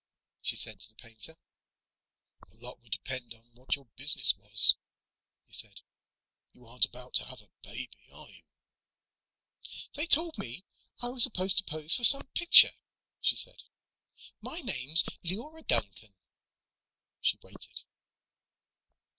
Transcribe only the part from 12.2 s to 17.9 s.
picture," she said. "My name's Leora Duncan." She waited.